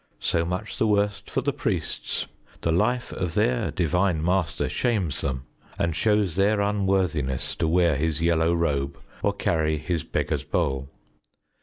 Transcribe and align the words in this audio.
So 0.19 0.43
much 0.45 0.79
the 0.79 0.87
worse 0.87 1.21
for 1.27 1.41
the 1.41 1.53
priests: 1.53 2.25
the 2.61 2.71
life 2.71 3.13
of 3.13 3.35
their 3.35 3.69
Divine 3.69 4.23
Master 4.25 4.67
shames 4.67 5.21
them 5.21 5.45
and 5.77 5.95
shows 5.95 6.33
their 6.35 6.59
unworthiness 6.59 7.53
to 7.57 7.67
wear 7.67 7.95
his 7.95 8.19
yellow 8.19 8.51
robe 8.55 8.97
or 9.21 9.31
carry 9.31 9.77
his 9.77 10.03
beggar's 10.03 10.43
bowl. 10.43 10.89